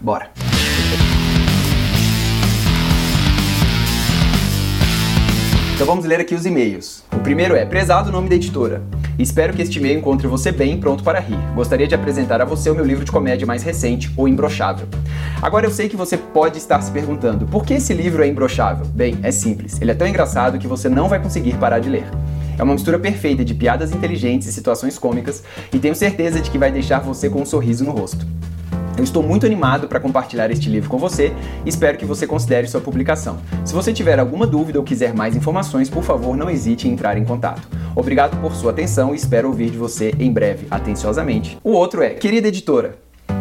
Bora. 0.00 0.30
Então 5.74 5.86
vamos 5.86 6.04
ler 6.04 6.20
aqui 6.20 6.34
os 6.34 6.46
e-mails. 6.46 7.04
O 7.12 7.18
primeiro 7.18 7.56
é: 7.56 7.64
Prezado 7.64 8.12
nome 8.12 8.28
da 8.28 8.36
editora. 8.36 8.82
Espero 9.18 9.52
que 9.52 9.62
este 9.62 9.78
e-mail 9.78 9.98
encontre 9.98 10.26
você 10.26 10.50
bem 10.50 10.78
pronto 10.78 11.04
para 11.04 11.20
rir. 11.20 11.38
Gostaria 11.54 11.86
de 11.86 11.94
apresentar 11.94 12.40
a 12.40 12.44
você 12.44 12.70
o 12.70 12.74
meu 12.74 12.84
livro 12.84 13.04
de 13.04 13.12
comédia 13.12 13.46
mais 13.46 13.62
recente, 13.62 14.12
O 14.16 14.26
Imbrochável. 14.26 14.88
Agora 15.40 15.66
eu 15.66 15.70
sei 15.70 15.88
que 15.88 15.96
você 15.96 16.16
pode 16.16 16.58
estar 16.58 16.80
se 16.80 16.90
perguntando: 16.90 17.46
por 17.46 17.64
que 17.64 17.74
esse 17.74 17.92
livro 17.92 18.22
é 18.22 18.26
imbrochável? 18.26 18.86
Bem, 18.86 19.18
é 19.22 19.30
simples. 19.30 19.80
Ele 19.80 19.90
é 19.90 19.94
tão 19.94 20.06
engraçado 20.06 20.58
que 20.58 20.66
você 20.66 20.88
não 20.88 21.08
vai 21.08 21.20
conseguir 21.20 21.54
parar 21.54 21.78
de 21.78 21.88
ler. 21.88 22.06
É 22.58 22.62
uma 22.62 22.74
mistura 22.74 22.98
perfeita 22.98 23.44
de 23.44 23.54
piadas 23.54 23.92
inteligentes 23.92 24.48
e 24.48 24.52
situações 24.52 24.98
cômicas, 24.98 25.42
e 25.72 25.78
tenho 25.78 25.94
certeza 25.94 26.40
de 26.40 26.50
que 26.50 26.58
vai 26.58 26.70
deixar 26.70 27.00
você 27.00 27.28
com 27.28 27.42
um 27.42 27.46
sorriso 27.46 27.84
no 27.84 27.90
rosto. 27.90 28.26
Eu 28.96 29.02
estou 29.02 29.24
muito 29.24 29.44
animado 29.44 29.88
para 29.88 29.98
compartilhar 29.98 30.50
este 30.52 30.68
livro 30.68 30.88
com 30.88 30.98
você 30.98 31.32
e 31.64 31.68
espero 31.68 31.98
que 31.98 32.04
você 32.04 32.28
considere 32.28 32.68
sua 32.68 32.80
publicação. 32.80 33.38
Se 33.64 33.74
você 33.74 33.92
tiver 33.92 34.20
alguma 34.20 34.46
dúvida 34.46 34.78
ou 34.78 34.84
quiser 34.84 35.12
mais 35.12 35.34
informações, 35.34 35.90
por 35.90 36.04
favor, 36.04 36.36
não 36.36 36.48
hesite 36.48 36.86
em 36.86 36.92
entrar 36.92 37.18
em 37.18 37.24
contato. 37.24 37.66
Obrigado 37.96 38.40
por 38.40 38.54
sua 38.54 38.70
atenção 38.70 39.12
e 39.12 39.16
espero 39.16 39.48
ouvir 39.48 39.70
de 39.70 39.78
você 39.78 40.14
em 40.18 40.32
breve, 40.32 40.68
atenciosamente. 40.70 41.58
O 41.64 41.72
outro 41.72 42.02
é: 42.02 42.10
Querida 42.10 42.46
editora, 42.46 42.96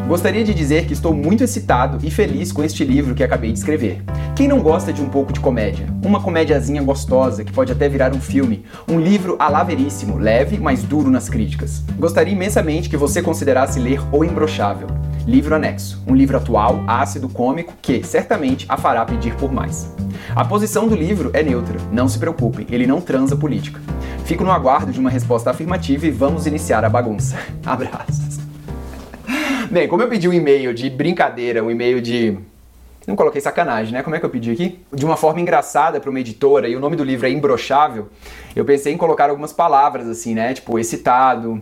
Gostaria 0.07 0.43
de 0.43 0.53
dizer 0.53 0.85
que 0.85 0.93
estou 0.93 1.13
muito 1.13 1.45
excitado 1.45 2.05
e 2.05 2.11
feliz 2.11 2.51
com 2.51 2.61
este 2.61 2.83
livro 2.83 3.15
que 3.15 3.23
acabei 3.23 3.53
de 3.53 3.59
escrever. 3.59 4.03
Quem 4.35 4.49
não 4.49 4.59
gosta 4.59 4.91
de 4.91 5.01
um 5.01 5.07
pouco 5.07 5.31
de 5.31 5.39
comédia? 5.39 5.87
Uma 6.03 6.21
comédiazinha 6.21 6.83
gostosa 6.83 7.43
que 7.43 7.53
pode 7.53 7.71
até 7.71 7.87
virar 7.87 8.13
um 8.13 8.19
filme, 8.19 8.65
um 8.87 8.99
livro 8.99 9.37
alaveríssimo, 9.39 10.17
leve, 10.17 10.57
mas 10.57 10.83
duro 10.83 11.09
nas 11.09 11.29
críticas. 11.29 11.83
Gostaria 11.97 12.33
imensamente 12.33 12.89
que 12.89 12.97
você 12.97 13.21
considerasse 13.21 13.79
ler 13.79 14.01
O 14.11 14.25
Imbrochável, 14.25 14.87
livro 15.25 15.55
anexo, 15.55 16.03
um 16.05 16.13
livro 16.13 16.35
atual, 16.35 16.83
ácido, 16.85 17.29
cômico, 17.29 17.73
que 17.81 18.03
certamente 18.03 18.65
a 18.67 18.75
fará 18.75 19.05
pedir 19.05 19.33
por 19.35 19.53
mais. 19.53 19.89
A 20.35 20.43
posição 20.43 20.85
do 20.85 20.95
livro 20.95 21.31
é 21.33 21.41
neutra, 21.41 21.79
não 21.93 22.09
se 22.09 22.19
preocupem, 22.19 22.67
ele 22.69 22.85
não 22.85 22.99
transa 22.99 23.37
política. 23.37 23.79
Fico 24.25 24.43
no 24.43 24.51
aguardo 24.51 24.91
de 24.91 24.99
uma 24.99 25.09
resposta 25.09 25.49
afirmativa 25.49 26.05
e 26.05 26.11
vamos 26.11 26.45
iniciar 26.45 26.83
a 26.83 26.89
bagunça. 26.89 27.37
Abraços. 27.65 28.32
Bem, 29.73 29.87
como 29.87 30.03
eu 30.03 30.07
pedi 30.07 30.29
um 30.29 30.33
e-mail 30.33 30.71
de 30.71 30.87
brincadeira, 30.87 31.63
um 31.63 31.71
e-mail 31.71 31.99
de. 31.99 32.37
Não 33.07 33.15
coloquei 33.15 33.41
sacanagem, 33.41 33.91
né? 33.91 34.03
Como 34.03 34.15
é 34.15 34.19
que 34.19 34.25
eu 34.25 34.29
pedi 34.29 34.51
aqui? 34.51 34.79
De 34.93 35.03
uma 35.03 35.17
forma 35.17 35.41
engraçada 35.41 35.99
para 35.99 36.11
uma 36.11 36.19
editora 36.19 36.67
e 36.67 36.75
o 36.75 36.79
nome 36.79 36.95
do 36.95 37.03
livro 37.03 37.25
é 37.25 37.31
Imbrochável, 37.31 38.07
eu 38.55 38.63
pensei 38.63 38.93
em 38.93 38.97
colocar 38.97 39.31
algumas 39.31 39.51
palavras 39.51 40.07
assim, 40.07 40.35
né? 40.35 40.53
Tipo, 40.53 40.77
excitado, 40.77 41.59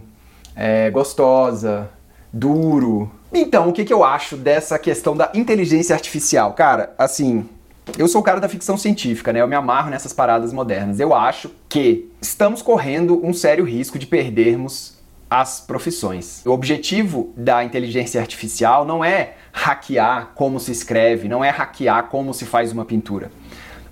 é, 0.53 0.91
gostosa, 0.91 1.89
duro. 2.33 3.09
Então, 3.31 3.69
o 3.69 3.71
que, 3.71 3.85
que 3.85 3.93
eu 3.93 4.03
acho 4.03 4.35
dessa 4.35 4.77
questão 4.77 5.15
da 5.15 5.31
inteligência 5.33 5.95
artificial? 5.95 6.51
Cara, 6.51 6.93
assim, 6.97 7.47
eu 7.97 8.09
sou 8.09 8.19
o 8.19 8.23
cara 8.25 8.41
da 8.41 8.49
ficção 8.49 8.75
científica, 8.75 9.31
né? 9.31 9.39
Eu 9.39 9.47
me 9.47 9.55
amarro 9.55 9.89
nessas 9.89 10.11
paradas 10.11 10.51
modernas. 10.51 10.99
Eu 10.99 11.15
acho 11.15 11.49
que 11.69 12.11
estamos 12.21 12.61
correndo 12.61 13.25
um 13.25 13.31
sério 13.31 13.63
risco 13.63 13.97
de 13.97 14.05
perdermos 14.05 14.99
as 15.31 15.61
profissões. 15.61 16.45
O 16.45 16.51
objetivo 16.51 17.33
da 17.37 17.63
inteligência 17.63 18.19
artificial 18.19 18.83
não 18.83 19.03
é 19.03 19.35
hackear 19.53 20.31
como 20.35 20.59
se 20.59 20.73
escreve, 20.73 21.29
não 21.29 21.41
é 21.41 21.49
hackear 21.49 22.09
como 22.09 22.33
se 22.33 22.45
faz 22.45 22.73
uma 22.73 22.83
pintura. 22.83 23.31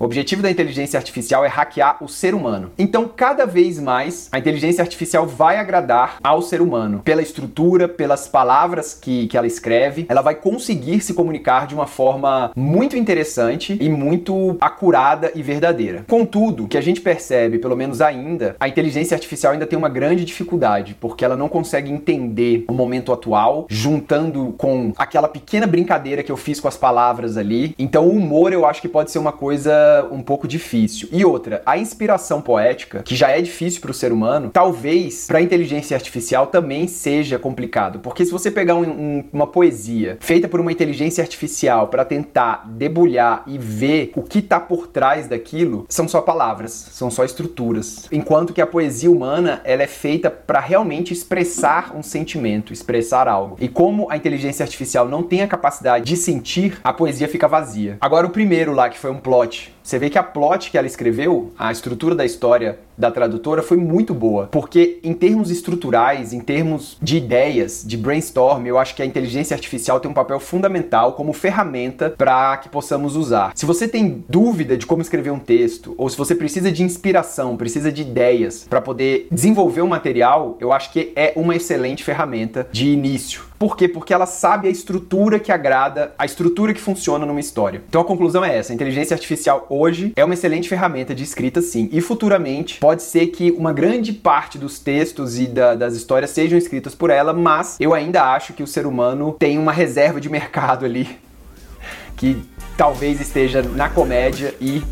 O 0.00 0.06
objetivo 0.06 0.40
da 0.40 0.50
inteligência 0.50 0.96
artificial 0.96 1.44
é 1.44 1.48
hackear 1.48 2.02
o 2.02 2.08
ser 2.08 2.34
humano. 2.34 2.72
Então, 2.78 3.06
cada 3.06 3.44
vez 3.44 3.78
mais, 3.78 4.30
a 4.32 4.38
inteligência 4.38 4.80
artificial 4.80 5.26
vai 5.26 5.58
agradar 5.58 6.16
ao 6.24 6.40
ser 6.40 6.62
humano. 6.62 7.02
Pela 7.04 7.20
estrutura, 7.20 7.86
pelas 7.86 8.26
palavras 8.26 8.94
que, 8.94 9.26
que 9.26 9.36
ela 9.36 9.46
escreve, 9.46 10.06
ela 10.08 10.22
vai 10.22 10.34
conseguir 10.34 11.02
se 11.02 11.12
comunicar 11.12 11.66
de 11.66 11.74
uma 11.74 11.86
forma 11.86 12.50
muito 12.56 12.96
interessante 12.96 13.76
e 13.78 13.90
muito 13.90 14.56
acurada 14.58 15.32
e 15.34 15.42
verdadeira. 15.42 16.02
Contudo, 16.08 16.64
o 16.64 16.68
que 16.68 16.78
a 16.78 16.80
gente 16.80 17.02
percebe, 17.02 17.58
pelo 17.58 17.76
menos 17.76 18.00
ainda, 18.00 18.56
a 18.58 18.66
inteligência 18.66 19.14
artificial 19.14 19.52
ainda 19.52 19.66
tem 19.66 19.78
uma 19.78 19.90
grande 19.90 20.24
dificuldade, 20.24 20.96
porque 20.98 21.26
ela 21.26 21.36
não 21.36 21.46
consegue 21.46 21.92
entender 21.92 22.64
o 22.70 22.72
momento 22.72 23.12
atual, 23.12 23.66
juntando 23.68 24.54
com 24.56 24.94
aquela 24.96 25.28
pequena 25.28 25.66
brincadeira 25.66 26.22
que 26.22 26.32
eu 26.32 26.38
fiz 26.38 26.58
com 26.58 26.68
as 26.68 26.78
palavras 26.78 27.36
ali. 27.36 27.74
Então, 27.78 28.06
o 28.06 28.16
humor 28.16 28.50
eu 28.50 28.64
acho 28.64 28.80
que 28.80 28.88
pode 28.88 29.10
ser 29.10 29.18
uma 29.18 29.32
coisa 29.32 29.89
um 30.10 30.22
pouco 30.22 30.46
difícil. 30.46 31.08
E 31.12 31.24
outra, 31.24 31.62
a 31.64 31.78
inspiração 31.78 32.40
poética, 32.40 33.02
que 33.02 33.14
já 33.14 33.30
é 33.30 33.40
difícil 33.40 33.80
para 33.80 33.90
o 33.90 33.94
ser 33.94 34.12
humano, 34.12 34.50
talvez 34.52 35.26
para 35.26 35.38
a 35.38 35.42
inteligência 35.42 35.96
artificial 35.96 36.46
também 36.46 36.86
seja 36.86 37.38
complicado. 37.38 38.00
Porque 38.00 38.24
se 38.24 38.30
você 38.30 38.50
pegar 38.50 38.74
um, 38.74 38.82
um, 38.82 39.24
uma 39.32 39.46
poesia 39.46 40.16
feita 40.20 40.48
por 40.48 40.60
uma 40.60 40.72
inteligência 40.72 41.22
artificial 41.22 41.88
para 41.88 42.04
tentar 42.04 42.68
debulhar 42.68 43.42
e 43.46 43.58
ver 43.58 44.12
o 44.14 44.22
que 44.22 44.38
está 44.38 44.60
por 44.60 44.86
trás 44.86 45.26
daquilo, 45.26 45.86
são 45.88 46.08
só 46.08 46.20
palavras, 46.20 46.72
são 46.72 47.10
só 47.10 47.24
estruturas. 47.24 48.06
Enquanto 48.12 48.52
que 48.52 48.60
a 48.60 48.66
poesia 48.66 49.10
humana, 49.10 49.60
ela 49.64 49.82
é 49.82 49.86
feita 49.86 50.30
para 50.30 50.60
realmente 50.60 51.12
expressar 51.12 51.94
um 51.96 52.02
sentimento, 52.02 52.72
expressar 52.72 53.28
algo. 53.28 53.56
E 53.60 53.68
como 53.68 54.10
a 54.10 54.16
inteligência 54.16 54.62
artificial 54.62 55.08
não 55.08 55.22
tem 55.22 55.42
a 55.42 55.48
capacidade 55.48 56.04
de 56.04 56.16
sentir, 56.16 56.78
a 56.82 56.92
poesia 56.92 57.28
fica 57.28 57.48
vazia. 57.48 57.96
Agora 58.00 58.26
o 58.26 58.30
primeiro 58.30 58.72
lá 58.72 58.88
que 58.88 58.98
foi 58.98 59.10
um 59.10 59.18
plot 59.18 59.74
você 59.82 59.98
vê 59.98 60.10
que 60.10 60.18
a 60.18 60.22
plot 60.22 60.70
que 60.70 60.78
ela 60.78 60.86
escreveu, 60.86 61.52
a 61.58 61.72
estrutura 61.72 62.14
da 62.14 62.24
história 62.24 62.78
da 62.96 63.10
tradutora 63.10 63.62
foi 63.62 63.78
muito 63.78 64.12
boa, 64.12 64.48
porque 64.52 65.00
em 65.02 65.14
termos 65.14 65.50
estruturais, 65.50 66.32
em 66.32 66.40
termos 66.40 66.98
de 67.00 67.16
ideias, 67.16 67.82
de 67.84 67.96
brainstorm, 67.96 68.66
eu 68.66 68.78
acho 68.78 68.94
que 68.94 69.02
a 69.02 69.06
inteligência 69.06 69.54
artificial 69.54 69.98
tem 69.98 70.10
um 70.10 70.14
papel 70.14 70.38
fundamental 70.38 71.14
como 71.14 71.32
ferramenta 71.32 72.10
para 72.10 72.58
que 72.58 72.68
possamos 72.68 73.16
usar. 73.16 73.52
Se 73.54 73.64
você 73.64 73.88
tem 73.88 74.24
dúvida 74.28 74.76
de 74.76 74.86
como 74.86 75.02
escrever 75.02 75.30
um 75.30 75.38
texto, 75.38 75.94
ou 75.96 76.08
se 76.08 76.16
você 76.16 76.34
precisa 76.34 76.70
de 76.70 76.82
inspiração, 76.82 77.56
precisa 77.56 77.90
de 77.90 78.02
ideias 78.02 78.66
para 78.68 78.80
poder 78.80 79.28
desenvolver 79.30 79.82
um 79.82 79.88
material, 79.88 80.56
eu 80.60 80.72
acho 80.72 80.92
que 80.92 81.12
é 81.16 81.32
uma 81.36 81.56
excelente 81.56 82.04
ferramenta 82.04 82.68
de 82.70 82.88
início. 82.88 83.49
Por 83.60 83.76
quê? 83.76 83.86
Porque 83.86 84.14
ela 84.14 84.24
sabe 84.24 84.68
a 84.68 84.70
estrutura 84.70 85.38
que 85.38 85.52
agrada, 85.52 86.14
a 86.18 86.24
estrutura 86.24 86.72
que 86.72 86.80
funciona 86.80 87.26
numa 87.26 87.40
história. 87.40 87.82
Então 87.86 88.00
a 88.00 88.04
conclusão 88.06 88.42
é 88.42 88.56
essa: 88.56 88.72
a 88.72 88.74
inteligência 88.74 89.14
artificial 89.14 89.66
hoje 89.68 90.14
é 90.16 90.24
uma 90.24 90.32
excelente 90.32 90.66
ferramenta 90.66 91.14
de 91.14 91.22
escrita, 91.22 91.60
sim, 91.60 91.86
e 91.92 92.00
futuramente 92.00 92.80
pode 92.80 93.02
ser 93.02 93.26
que 93.26 93.50
uma 93.50 93.70
grande 93.70 94.14
parte 94.14 94.56
dos 94.56 94.78
textos 94.78 95.38
e 95.38 95.46
da, 95.46 95.74
das 95.74 95.94
histórias 95.94 96.30
sejam 96.30 96.56
escritas 96.56 96.94
por 96.94 97.10
ela, 97.10 97.34
mas 97.34 97.76
eu 97.78 97.92
ainda 97.92 98.32
acho 98.32 98.54
que 98.54 98.62
o 98.62 98.66
ser 98.66 98.86
humano 98.86 99.36
tem 99.38 99.58
uma 99.58 99.72
reserva 99.72 100.18
de 100.18 100.30
mercado 100.30 100.86
ali 100.86 101.18
que 102.16 102.42
talvez 102.78 103.20
esteja 103.20 103.60
na 103.60 103.90
comédia 103.90 104.54
e 104.58 104.82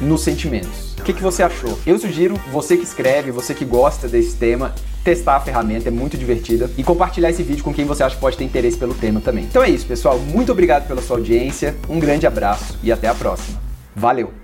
nos 0.00 0.22
sentimentos. 0.22 0.94
O 0.98 1.02
que, 1.02 1.12
que 1.12 1.22
você 1.22 1.42
achou? 1.42 1.78
Eu 1.86 1.98
sugiro 1.98 2.34
você 2.52 2.76
que 2.76 2.84
escreve, 2.84 3.30
você 3.30 3.54
que 3.54 3.64
gosta 3.64 4.08
desse 4.08 4.36
tema, 4.36 4.74
testar 5.04 5.36
a 5.36 5.40
ferramenta, 5.40 5.88
é 5.88 5.90
muito 5.90 6.16
divertida, 6.16 6.70
e 6.76 6.84
compartilhar 6.84 7.30
esse 7.30 7.42
vídeo 7.42 7.64
com 7.64 7.72
quem 7.72 7.84
você 7.84 8.02
acha 8.02 8.14
que 8.14 8.20
pode 8.20 8.36
ter 8.36 8.44
interesse 8.44 8.76
pelo 8.76 8.94
tema 8.94 9.20
também. 9.20 9.44
Então 9.44 9.62
é 9.62 9.70
isso, 9.70 9.86
pessoal. 9.86 10.18
Muito 10.18 10.52
obrigado 10.52 10.86
pela 10.86 11.00
sua 11.00 11.16
audiência, 11.16 11.76
um 11.88 11.98
grande 11.98 12.26
abraço 12.26 12.78
e 12.82 12.92
até 12.92 13.08
a 13.08 13.14
próxima. 13.14 13.60
Valeu! 13.94 14.37